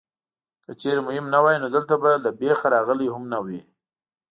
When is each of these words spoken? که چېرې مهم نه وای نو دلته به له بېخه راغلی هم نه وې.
که 0.63 0.71
چېرې 0.81 1.01
مهم 1.07 1.25
نه 1.33 1.39
وای 1.43 1.57
نو 1.61 1.67
دلته 1.75 1.95
به 2.01 2.11
له 2.23 2.31
بېخه 2.39 2.67
راغلی 2.75 3.07
هم 3.13 3.23
نه 3.31 3.39
وې. 3.45 3.61